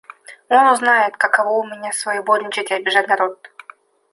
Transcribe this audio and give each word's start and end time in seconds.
–Он 0.49 0.65
узнает, 0.67 1.15
каково 1.17 1.59
у 1.59 1.63
меня 1.63 1.91
своевольничать 1.93 2.71
и 2.71 2.73
обижать 2.73 3.07
народ. 3.07 3.51